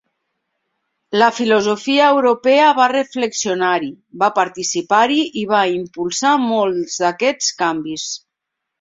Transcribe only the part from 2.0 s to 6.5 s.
europea va reflexionar-hi, va participar-hi i va impulsar